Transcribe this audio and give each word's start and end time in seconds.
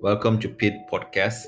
Welcome 0.00 0.40
to 0.40 0.48
Pit 0.48 0.88
Podcast. 0.88 1.44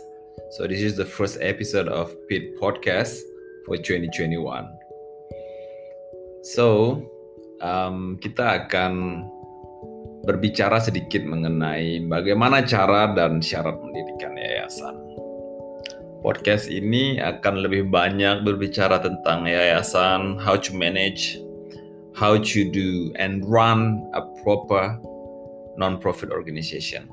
So 0.53 0.69
this 0.69 0.85
is 0.85 0.93
the 0.93 1.09
first 1.09 1.41
episode 1.41 1.89
of 1.89 2.13
Pit 2.29 2.61
Podcast 2.61 3.17
for 3.65 3.81
2021. 3.81 4.69
So 6.45 7.01
um, 7.65 8.21
kita 8.21 8.69
akan 8.69 9.25
berbicara 10.29 10.85
sedikit 10.85 11.25
mengenai 11.25 12.05
bagaimana 12.13 12.61
cara 12.69 13.17
dan 13.17 13.41
syarat 13.41 13.81
mendirikan 13.81 14.37
yayasan. 14.37 15.01
Podcast 16.21 16.69
ini 16.69 17.25
akan 17.25 17.65
lebih 17.65 17.89
banyak 17.89 18.45
berbicara 18.45 19.01
tentang 19.01 19.49
yayasan, 19.49 20.37
how 20.37 20.61
to 20.61 20.77
manage, 20.77 21.41
how 22.13 22.37
to 22.37 22.69
do 22.69 23.17
and 23.17 23.49
run 23.49 24.05
a 24.13 24.21
proper 24.45 25.01
non-profit 25.81 26.29
organization. 26.29 27.09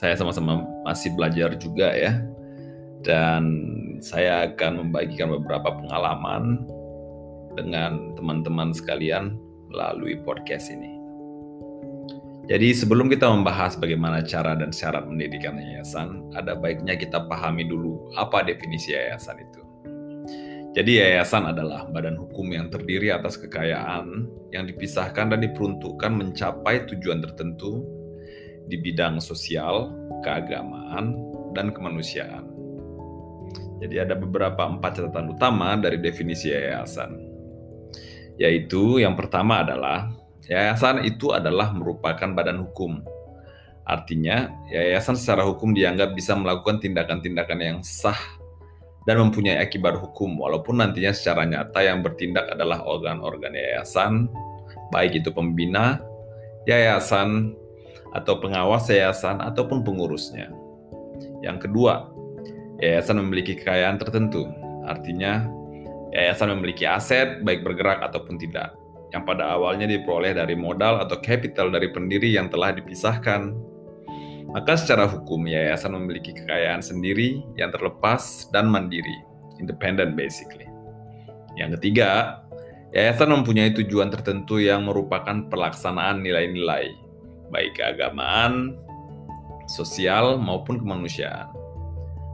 Saya 0.00 0.16
sama-sama 0.16 0.64
masih 0.88 1.12
belajar 1.12 1.52
juga 1.60 1.92
ya. 1.92 2.24
Dan 3.04 3.44
saya 4.00 4.48
akan 4.48 4.88
membagikan 4.88 5.28
beberapa 5.28 5.76
pengalaman 5.76 6.64
dengan 7.52 8.16
teman-teman 8.16 8.72
sekalian 8.72 9.36
melalui 9.68 10.16
podcast 10.24 10.72
ini. 10.72 10.96
Jadi 12.48 12.72
sebelum 12.72 13.12
kita 13.12 13.28
membahas 13.28 13.76
bagaimana 13.76 14.24
cara 14.24 14.56
dan 14.56 14.72
syarat 14.72 15.04
mendirikan 15.04 15.60
yayasan, 15.60 16.32
ada 16.32 16.56
baiknya 16.56 16.96
kita 16.96 17.28
pahami 17.28 17.68
dulu 17.68 18.08
apa 18.16 18.40
definisi 18.40 18.96
yayasan 18.96 19.36
itu. 19.36 19.60
Jadi 20.72 20.96
yayasan 20.96 21.44
adalah 21.44 21.84
badan 21.92 22.16
hukum 22.16 22.48
yang 22.56 22.72
terdiri 22.72 23.12
atas 23.12 23.36
kekayaan 23.36 24.32
yang 24.48 24.64
dipisahkan 24.64 25.28
dan 25.28 25.44
diperuntukkan 25.44 26.10
mencapai 26.10 26.88
tujuan 26.88 27.20
tertentu 27.20 27.99
di 28.70 28.78
bidang 28.78 29.18
sosial, 29.18 29.90
keagamaan, 30.22 31.18
dan 31.52 31.74
kemanusiaan. 31.74 32.46
Jadi 33.82 33.96
ada 33.98 34.14
beberapa 34.14 34.70
empat 34.70 35.02
catatan 35.02 35.34
utama 35.34 35.74
dari 35.74 35.98
definisi 35.98 36.54
yayasan. 36.54 37.18
Yaitu 38.38 39.02
yang 39.02 39.18
pertama 39.18 39.66
adalah 39.66 40.20
Yayasan 40.50 41.06
itu 41.06 41.30
adalah 41.30 41.70
merupakan 41.70 42.26
badan 42.34 42.66
hukum. 42.66 43.06
Artinya, 43.86 44.50
yayasan 44.66 45.14
secara 45.14 45.46
hukum 45.46 45.70
dianggap 45.70 46.10
bisa 46.18 46.34
melakukan 46.34 46.82
tindakan-tindakan 46.82 47.58
yang 47.62 47.78
sah 47.86 48.18
dan 49.06 49.22
mempunyai 49.22 49.62
akibat 49.62 49.94
hukum, 50.02 50.42
walaupun 50.42 50.82
nantinya 50.82 51.14
secara 51.14 51.46
nyata 51.46 51.86
yang 51.86 52.02
bertindak 52.02 52.50
adalah 52.50 52.82
organ-organ 52.82 53.54
yayasan, 53.54 54.26
baik 54.90 55.22
itu 55.22 55.30
pembina, 55.30 56.02
yayasan, 56.66 57.54
atau 58.16 58.38
pengawas 58.42 58.90
yayasan, 58.90 59.38
ataupun 59.38 59.86
pengurusnya. 59.86 60.50
Yang 61.40 61.68
kedua, 61.68 62.10
yayasan 62.82 63.20
memiliki 63.22 63.56
kekayaan 63.56 64.00
tertentu, 64.00 64.48
artinya 64.88 65.46
yayasan 66.10 66.52
memiliki 66.58 66.84
aset, 66.88 67.44
baik 67.46 67.62
bergerak 67.62 68.02
ataupun 68.02 68.40
tidak 68.40 68.74
yang 69.10 69.26
pada 69.26 69.58
awalnya 69.58 69.90
diperoleh 69.90 70.34
dari 70.34 70.54
modal 70.54 71.02
atau 71.02 71.18
capital 71.18 71.70
dari 71.70 71.90
pendiri 71.90 72.30
yang 72.30 72.46
telah 72.46 72.70
dipisahkan. 72.74 73.54
Maka 74.50 74.74
secara 74.74 75.06
hukum 75.06 75.46
yayasan 75.46 75.94
memiliki 75.94 76.34
kekayaan 76.34 76.82
sendiri 76.82 77.42
yang 77.54 77.70
terlepas 77.70 78.50
dan 78.50 78.66
mandiri, 78.66 79.14
independent 79.62 80.18
basically. 80.18 80.66
Yang 81.54 81.78
ketiga, 81.78 82.42
yayasan 82.90 83.30
mempunyai 83.30 83.70
tujuan 83.78 84.10
tertentu 84.10 84.58
yang 84.58 84.86
merupakan 84.90 85.46
pelaksanaan 85.46 86.22
nilai-nilai, 86.22 86.90
baik 87.50 87.78
keagamaan, 87.78 88.78
sosial 89.70 90.38
maupun 90.38 90.78
kemanusiaan. 90.82 91.50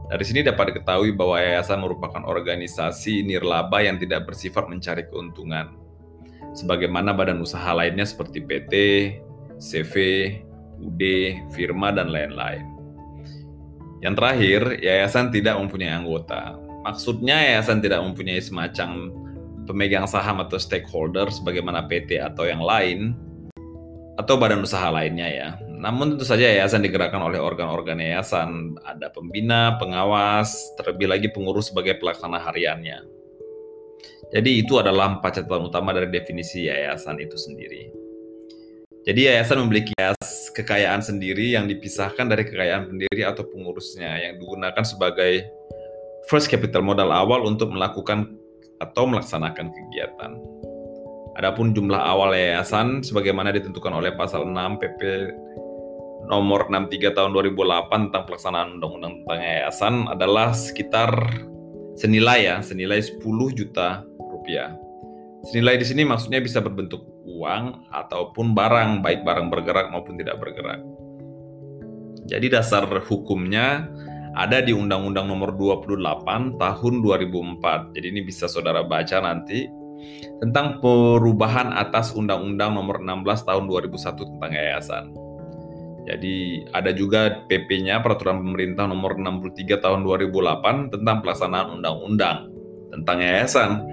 Dari 0.07 0.23
sini 0.23 0.39
dapat 0.39 0.71
diketahui 0.71 1.11
bahwa 1.11 1.35
yayasan 1.35 1.83
merupakan 1.83 2.23
organisasi 2.23 3.27
nirlaba 3.27 3.83
yang 3.83 3.99
tidak 3.99 4.23
bersifat 4.23 4.71
mencari 4.71 5.03
keuntungan, 5.03 5.75
sebagaimana 6.55 7.11
badan 7.11 7.43
usaha 7.43 7.75
lainnya 7.75 8.07
seperti 8.07 8.39
PT, 8.39 8.73
CV, 9.59 9.93
UD, 10.79 11.03
firma, 11.51 11.91
dan 11.91 12.07
lain-lain. 12.07 12.63
Yang 13.99 14.15
terakhir, 14.15 14.61
yayasan 14.79 15.33
tidak 15.33 15.59
mempunyai 15.59 15.91
anggota. 15.91 16.55
Maksudnya 16.87 17.35
yayasan 17.51 17.83
tidak 17.83 17.99
mempunyai 17.99 18.39
semacam 18.39 19.11
pemegang 19.67 20.07
saham 20.07 20.39
atau 20.39 20.55
stakeholder 20.55 21.27
sebagaimana 21.27 21.83
PT 21.83 22.23
atau 22.23 22.47
yang 22.47 22.63
lain, 22.63 23.11
atau 24.17 24.35
badan 24.41 24.65
usaha 24.65 24.89
lainnya 24.89 25.29
ya. 25.29 25.49
Namun 25.61 26.17
tentu 26.17 26.25
saja 26.25 26.49
yayasan 26.49 26.81
digerakkan 26.81 27.21
oleh 27.21 27.37
organ-organ 27.37 28.01
yayasan, 28.01 28.73
ada 28.81 29.13
pembina, 29.13 29.77
pengawas, 29.77 30.73
terlebih 30.81 31.05
lagi 31.05 31.29
pengurus 31.29 31.69
sebagai 31.69 32.01
pelaksana 32.01 32.41
hariannya. 32.41 33.05
Jadi 34.33 34.65
itu 34.65 34.75
adalah 34.81 35.21
empat 35.21 35.39
catatan 35.39 35.69
utama 35.69 35.93
dari 35.93 36.09
definisi 36.09 36.65
yayasan 36.67 37.21
itu 37.21 37.37
sendiri. 37.37 37.93
Jadi 39.07 39.23
yayasan 39.23 39.63
memiliki 39.63 39.95
kekayaan 40.51 40.99
sendiri 40.99 41.55
yang 41.55 41.69
dipisahkan 41.69 42.27
dari 42.27 42.43
kekayaan 42.43 42.91
pendiri 42.91 43.23
atau 43.23 43.47
pengurusnya 43.47 44.19
yang 44.19 44.35
digunakan 44.35 44.83
sebagai 44.83 45.47
first 46.27 46.51
capital 46.51 46.83
modal 46.83 47.15
awal 47.15 47.47
untuk 47.47 47.71
melakukan 47.71 48.35
atau 48.83 49.07
melaksanakan 49.07 49.71
kegiatan. 49.71 50.56
Adapun 51.37 51.69
jumlah 51.69 52.01
awal 52.01 52.33
yayasan 52.33 53.05
sebagaimana 53.05 53.53
ditentukan 53.53 53.93
oleh 53.93 54.17
pasal 54.17 54.49
6 54.49 54.81
PP 54.81 55.01
nomor 56.25 56.65
63 56.65 57.13
tahun 57.13 57.29
2008 57.29 58.09
tentang 58.09 58.23
pelaksanaan 58.25 58.81
undang-undang 58.81 59.21
tentang 59.21 59.39
yayasan 59.45 59.95
adalah 60.09 60.51
sekitar 60.57 61.13
senilai 61.93 62.49
ya, 62.49 62.57
senilai 62.65 62.97
10 62.97 63.21
juta 63.53 64.01
rupiah. 64.17 64.73
Senilai 65.45 65.77
di 65.77 65.85
sini 65.85 66.01
maksudnya 66.09 66.41
bisa 66.41 66.57
berbentuk 66.57 67.05
uang 67.29 67.85
ataupun 67.93 68.57
barang, 68.57 69.05
baik 69.05 69.21
barang 69.21 69.53
bergerak 69.53 69.93
maupun 69.93 70.17
tidak 70.17 70.41
bergerak. 70.41 70.81
Jadi 72.25 72.49
dasar 72.49 72.89
hukumnya 73.07 73.85
ada 74.33 74.59
di 74.59 74.73
Undang-Undang 74.73 75.29
Nomor 75.29 75.53
28 75.53 76.57
Tahun 76.59 76.93
2004. 77.05 77.93
Jadi 77.93 78.05
ini 78.09 78.21
bisa 78.25 78.49
saudara 78.49 78.81
baca 78.83 79.21
nanti 79.21 79.86
tentang 80.39 80.79
perubahan 80.79 81.73
atas 81.73 82.13
Undang-Undang 82.13 82.71
Nomor 82.77 83.01
16 83.01 83.47
Tahun 83.47 83.63
2001 83.65 84.31
tentang 84.35 84.51
yayasan. 84.53 85.05
Jadi 86.07 86.63
ada 86.71 86.95
juga 86.95 87.43
PP-nya 87.51 87.99
Peraturan 87.99 88.39
Pemerintah 88.39 88.87
Nomor 88.87 89.19
63 89.19 89.83
Tahun 89.83 89.99
2008 90.07 90.95
tentang 90.95 91.17
pelaksanaan 91.19 91.67
undang-undang 91.79 92.47
tentang 92.95 93.17
yayasan. 93.19 93.83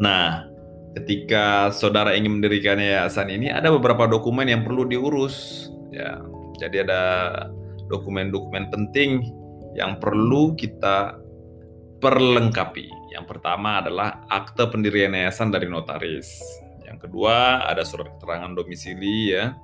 Nah, 0.00 0.48
ketika 0.96 1.68
saudara 1.70 2.16
ingin 2.16 2.40
mendirikan 2.40 2.80
yayasan 2.80 3.28
ini 3.28 3.52
ada 3.52 3.68
beberapa 3.68 4.08
dokumen 4.08 4.48
yang 4.48 4.64
perlu 4.64 4.88
diurus 4.88 5.68
ya. 5.92 6.18
Jadi 6.56 6.88
ada 6.88 7.02
dokumen-dokumen 7.92 8.72
penting 8.72 9.28
yang 9.76 10.00
perlu 10.00 10.56
kita 10.56 11.16
perlengkapi. 12.00 13.12
Yang 13.12 13.24
pertama 13.28 13.84
adalah 13.84 14.24
akte 14.26 14.66
pendirian 14.72 15.12
yayasan 15.12 15.52
dari 15.52 15.68
notaris. 15.68 16.40
Yang 16.82 17.06
kedua 17.06 17.68
ada 17.68 17.84
surat 17.86 18.10
keterangan 18.16 18.50
domisili 18.56 19.36
ya 19.36 19.54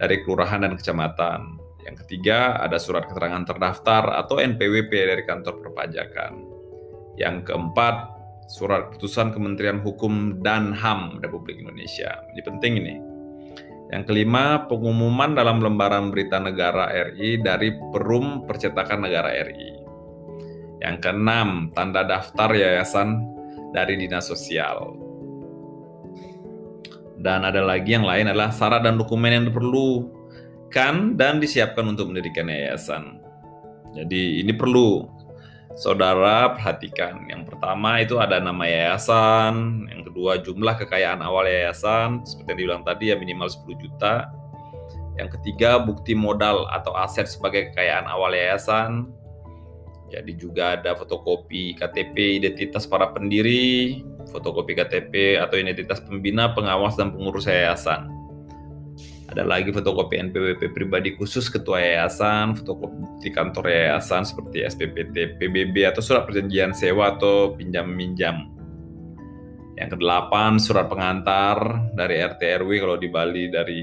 dari 0.00 0.24
kelurahan 0.24 0.64
dan 0.64 0.74
kecamatan. 0.74 1.60
Yang 1.84 2.08
ketiga 2.08 2.58
ada 2.64 2.80
surat 2.80 3.06
keterangan 3.06 3.44
terdaftar 3.44 4.24
atau 4.24 4.40
NPWP 4.40 4.90
dari 4.90 5.22
kantor 5.28 5.60
perpajakan. 5.60 6.32
Yang 7.14 7.52
keempat 7.52 8.14
surat 8.48 8.92
keputusan 8.92 9.32
Kementerian 9.32 9.80
Hukum 9.80 10.40
dan 10.40 10.72
HAM 10.74 11.20
Republik 11.20 11.60
Indonesia. 11.60 12.24
Ini 12.34 12.40
penting 12.44 12.72
ini. 12.80 12.96
Yang 13.92 14.10
kelima, 14.10 14.64
pengumuman 14.66 15.36
dalam 15.36 15.60
lembaran 15.60 16.08
berita 16.08 16.40
negara 16.40 16.88
RI 17.12 17.38
dari 17.44 17.70
Perum 17.92 18.48
Percetakan 18.48 19.04
Negara 19.06 19.30
RI. 19.44 19.73
Yang 20.84 20.96
keenam, 21.00 21.72
tanda 21.72 22.04
daftar 22.04 22.52
yayasan 22.52 23.24
dari 23.72 23.96
Dinas 23.96 24.28
Sosial. 24.28 25.00
Dan 27.24 27.40
ada 27.48 27.64
lagi 27.64 27.96
yang 27.96 28.04
lain 28.04 28.28
adalah 28.28 28.52
syarat 28.52 28.84
dan 28.84 29.00
dokumen 29.00 29.32
yang 29.32 29.44
diperlukan 29.48 31.16
dan 31.16 31.40
disiapkan 31.40 31.88
untuk 31.88 32.12
mendirikan 32.12 32.52
yayasan. 32.52 33.16
Jadi 33.96 34.44
ini 34.44 34.52
perlu 34.52 35.08
saudara 35.72 36.52
perhatikan. 36.52 37.24
Yang 37.32 37.54
pertama 37.54 38.02
itu 38.04 38.20
ada 38.20 38.42
nama 38.42 38.66
yayasan, 38.66 39.86
yang 39.88 40.02
kedua 40.04 40.42
jumlah 40.42 40.74
kekayaan 40.84 41.22
awal 41.22 41.46
yayasan, 41.46 42.20
seperti 42.26 42.50
yang 42.50 42.58
dibilang 42.58 42.82
tadi 42.84 43.08
ya 43.08 43.16
minimal 43.16 43.48
10 43.48 43.72
juta. 43.78 44.28
Yang 45.14 45.38
ketiga 45.38 45.78
bukti 45.78 46.12
modal 46.12 46.66
atau 46.74 46.90
aset 46.98 47.30
sebagai 47.30 47.70
kekayaan 47.70 48.10
awal 48.10 48.34
yayasan. 48.34 49.13
Jadi 50.12 50.32
juga 50.36 50.76
ada 50.76 50.92
fotokopi 50.94 51.74
KTP 51.74 52.38
identitas 52.42 52.84
para 52.84 53.10
pendiri, 53.10 54.04
fotokopi 54.28 54.76
KTP 54.76 55.40
atau 55.40 55.56
identitas 55.56 56.00
pembina, 56.04 56.52
pengawas 56.52 56.94
dan 56.98 57.12
pengurus 57.12 57.48
yayasan. 57.48 58.10
ada 59.24 59.40
lagi 59.40 59.72
fotokopi 59.74 60.20
NPWP 60.30 60.70
pribadi 60.76 61.16
khusus 61.18 61.50
ketua 61.50 61.82
yayasan, 61.82 62.54
fotokopi 62.54 63.34
kantor 63.34 63.66
yayasan 63.66 64.22
seperti 64.22 64.62
SPPT, 64.62 65.40
PBB 65.40 65.90
atau 65.90 66.04
surat 66.04 66.22
perjanjian 66.22 66.70
sewa 66.70 67.18
atau 67.18 67.56
pinjam 67.58 67.88
minjam. 67.88 68.54
Yang 69.74 69.98
kedelapan 69.98 70.62
surat 70.62 70.86
pengantar 70.86 71.56
dari 71.98 72.22
RT 72.22 72.62
RW 72.62 72.70
kalau 72.78 72.94
di 72.94 73.08
Bali 73.10 73.50
dari 73.50 73.82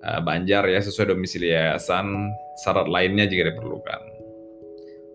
uh, 0.00 0.20
Banjar 0.24 0.64
ya 0.64 0.80
sesuai 0.80 1.12
domisili 1.12 1.52
yayasan, 1.52 2.32
syarat 2.64 2.88
lainnya 2.88 3.28
jika 3.28 3.52
diperlukan. 3.52 4.17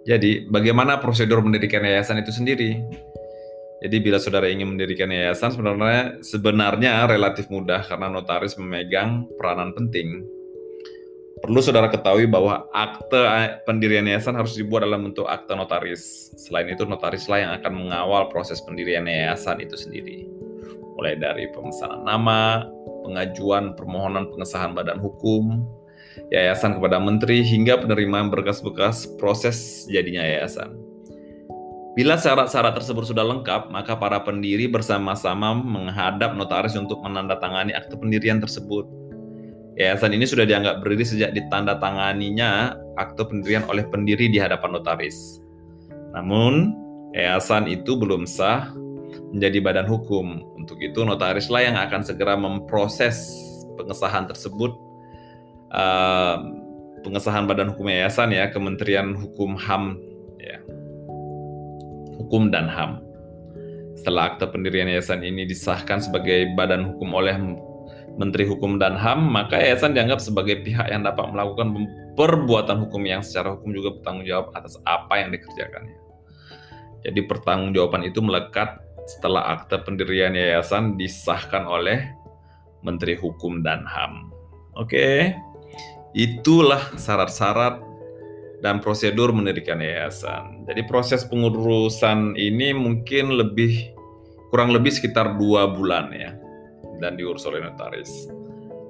Jadi, 0.03 0.47
bagaimana 0.51 1.00
prosedur 1.00 1.39
mendirikan 1.39 1.83
yayasan 1.83 2.19
itu 2.19 2.31
sendiri? 2.35 2.79
Jadi 3.83 4.00
bila 4.00 4.15
saudara 4.15 4.47
ingin 4.47 4.79
mendirikan 4.79 5.11
yayasan 5.11 5.51
sebenarnya 5.51 6.23
sebenarnya 6.23 7.03
relatif 7.03 7.51
mudah 7.51 7.83
karena 7.83 8.07
notaris 8.07 8.55
memegang 8.55 9.27
peranan 9.35 9.75
penting. 9.75 10.23
Perlu 11.44 11.59
saudara 11.59 11.91
ketahui 11.91 12.23
bahwa 12.23 12.63
akte 12.71 13.19
pendirian 13.67 14.07
yayasan 14.07 14.39
harus 14.39 14.55
dibuat 14.55 14.88
dalam 14.88 15.11
bentuk 15.11 15.27
akte 15.27 15.51
notaris. 15.51 16.31
Selain 16.39 16.71
itu 16.71 16.88
notarislah 16.88 17.44
yang 17.44 17.51
akan 17.59 17.71
mengawal 17.75 18.31
proses 18.31 18.63
pendirian 18.63 19.03
yayasan 19.03 19.59
itu 19.59 19.75
sendiri. 19.75 20.31
Mulai 20.95 21.19
dari 21.19 21.51
pemesanan 21.51 22.07
nama, 22.07 22.63
pengajuan 23.03 23.75
permohonan 23.75 24.31
pengesahan 24.31 24.71
badan 24.71 25.03
hukum, 25.03 25.67
yayasan 26.30 26.77
kepada 26.77 26.98
menteri 27.01 27.42
hingga 27.42 27.81
penerimaan 27.81 28.30
berkas-berkas 28.33 29.10
proses 29.18 29.88
jadinya 29.89 30.21
yayasan. 30.21 30.74
Bila 31.94 32.18
syarat-syarat 32.18 32.74
tersebut 32.74 33.06
sudah 33.06 33.21
lengkap, 33.21 33.69
maka 33.69 33.94
para 33.94 34.18
pendiri 34.25 34.65
bersama-sama 34.65 35.54
menghadap 35.54 36.33
notaris 36.33 36.74
untuk 36.74 36.98
menandatangani 37.06 37.69
akte 37.69 37.94
pendirian 37.94 38.42
tersebut. 38.42 38.89
Yayasan 39.77 40.18
ini 40.18 40.25
sudah 40.25 40.45
dianggap 40.45 40.81
berdiri 40.81 41.06
sejak 41.06 41.38
ditandatanganinya 41.38 42.74
akte 42.98 43.21
pendirian 43.30 43.62
oleh 43.69 43.86
pendiri 43.86 44.25
di 44.25 44.42
hadapan 44.42 44.74
notaris. 44.74 45.38
Namun, 46.18 46.74
yayasan 47.13 47.69
itu 47.69 47.94
belum 47.94 48.25
sah 48.25 48.74
menjadi 49.30 49.62
badan 49.62 49.86
hukum. 49.86 50.42
Untuk 50.57 50.81
itu, 50.81 51.06
notarislah 51.06 51.62
yang 51.62 51.77
akan 51.77 52.01
segera 52.01 52.33
memproses 52.33 53.30
pengesahan 53.77 54.25
tersebut, 54.25 54.74
pengesahan 57.04 57.50
badan 57.50 57.74
hukum 57.74 57.90
yayasan 57.90 58.31
ya, 58.31 58.50
Kementerian 58.54 59.18
Hukum 59.18 59.58
HAM 59.58 59.98
ya. 60.40 60.58
Hukum 62.22 62.54
dan 62.54 62.70
HAM. 62.70 63.02
Setelah 63.94 64.34
akte 64.34 64.50
pendirian 64.50 64.90
yayasan 64.90 65.22
ini 65.22 65.46
disahkan 65.46 66.02
sebagai 66.02 66.54
badan 66.58 66.94
hukum 66.94 67.14
oleh 67.14 67.38
Menteri 68.14 68.46
Hukum 68.46 68.78
dan 68.78 68.94
HAM, 68.94 69.25
maka 69.34 69.58
yayasan 69.58 69.98
dianggap 69.98 70.22
sebagai 70.22 70.62
pihak 70.62 70.90
yang 70.90 71.02
dapat 71.02 71.34
melakukan 71.34 71.74
perbuatan 72.14 72.86
hukum 72.86 73.02
yang 73.10 73.25
secara 73.25 73.58
hukum 73.58 73.74
juga 73.74 73.98
bertanggung 73.98 74.25
jawab 74.30 74.48
atas 74.54 74.78
apa 74.86 75.18
yang 75.18 75.34
dikerjakannya. 75.34 75.98
Jadi 77.04 77.20
pertanggungjawaban 77.25 78.06
itu 78.08 78.22
melekat 78.22 78.80
setelah 79.10 79.60
akte 79.60 79.75
pendirian 79.84 80.31
yayasan 80.31 80.96
disahkan 80.96 81.68
oleh 81.68 82.08
Menteri 82.86 83.20
Hukum 83.20 83.60
dan 83.60 83.84
HAM. 83.84 84.31
Oke, 84.80 85.36
itulah 86.13 86.94
syarat-syarat 86.98 87.81
dan 88.63 88.80
prosedur 88.80 89.36
mendirikan 89.36 89.83
yayasan. 89.83 90.63
Jadi 90.69 90.88
proses 90.88 91.27
pengurusan 91.27 92.39
ini 92.39 92.71
mungkin 92.71 93.36
lebih 93.36 93.92
kurang 94.54 94.71
lebih 94.71 94.94
sekitar 94.94 95.36
dua 95.36 95.68
bulan 95.74 96.13
ya 96.15 96.31
dan 97.01 97.19
diurus 97.19 97.44
oleh 97.44 97.60
notaris. 97.60 98.30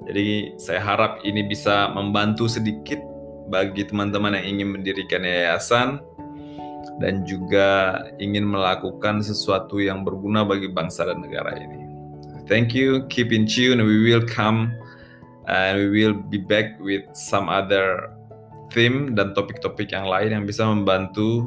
Jadi 0.04 0.54
saya 0.60 0.84
harap 0.84 1.24
ini 1.24 1.42
bisa 1.48 1.90
membantu 1.90 2.46
sedikit 2.46 3.00
bagi 3.48 3.88
teman-teman 3.88 4.36
yang 4.36 4.60
ingin 4.60 4.68
mendirikan 4.78 5.24
yayasan 5.24 5.98
dan 7.00 7.24
juga 7.26 7.98
ingin 8.20 8.44
melakukan 8.46 9.24
sesuatu 9.24 9.80
yang 9.80 10.04
berguna 10.04 10.44
bagi 10.44 10.70
bangsa 10.70 11.08
dan 11.08 11.24
negara 11.24 11.56
ini. 11.56 11.82
Thank 12.44 12.76
you, 12.76 13.08
keep 13.08 13.32
in 13.32 13.48
tune. 13.48 13.80
We 13.80 14.04
will 14.04 14.22
come 14.28 14.76
and 15.48 15.92
we 15.92 16.04
will 16.04 16.16
be 16.16 16.40
back 16.40 16.76
with 16.80 17.04
some 17.12 17.48
other 17.48 18.10
theme 18.72 19.14
dan 19.14 19.36
topik-topik 19.36 19.92
yang 19.92 20.08
lain 20.08 20.30
yang 20.34 20.44
bisa 20.44 20.66
membantu 20.66 21.46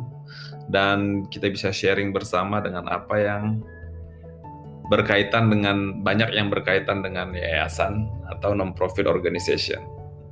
dan 0.71 1.27
kita 1.31 1.51
bisa 1.51 1.69
sharing 1.71 2.11
bersama 2.11 2.59
dengan 2.59 2.87
apa 2.87 3.15
yang 3.19 3.43
berkaitan 4.87 5.51
dengan 5.51 5.99
banyak 6.03 6.31
yang 6.31 6.47
berkaitan 6.47 7.03
dengan 7.03 7.35
yayasan 7.35 8.07
atau 8.31 8.55
non-profit 8.55 9.03
organization. 9.07 9.83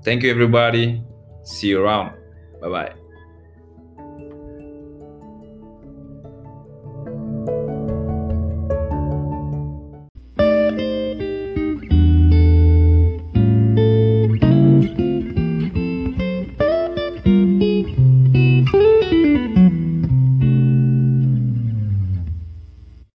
Thank 0.03 0.23
you 0.23 0.31
everybody. 0.31 1.03
See 1.43 1.75
you 1.75 1.83
around. 1.83 2.15
Bye 2.63 2.71
bye. 2.71 3.04